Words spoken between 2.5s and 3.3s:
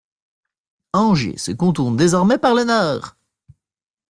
le nord.